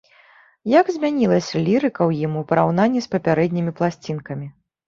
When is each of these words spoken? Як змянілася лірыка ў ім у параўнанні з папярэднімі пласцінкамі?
Як 0.79 0.85
змянілася 0.95 1.61
лірыка 1.67 2.01
ў 2.09 2.29
ім 2.29 2.33
у 2.41 2.43
параўнанні 2.53 3.07
з 3.07 3.15
папярэднімі 3.15 3.71
пласцінкамі? 3.83 4.53